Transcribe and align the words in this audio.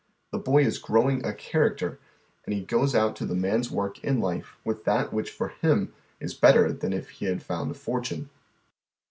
The 0.31 0.39
boy 0.39 0.65
is 0.65 0.79
"growing" 0.79 1.23
a 1.23 1.31
character, 1.31 1.99
and 2.43 2.55
he 2.55 2.61
goes 2.61 2.95
out 2.95 3.15
to 3.17 3.25
the 3.27 3.35
man's 3.35 3.69
work 3.69 4.03
in 4.03 4.19
life 4.19 4.57
with 4.65 4.83
that 4.85 5.13
which 5.13 5.29
for 5.29 5.49
him 5.49 5.93
is 6.19 6.33
better 6.33 6.73
than 6.73 6.91
if 6.91 7.11
he 7.11 7.25
had 7.25 7.43
found 7.43 7.69
a 7.69 7.75
fortune. 7.75 8.31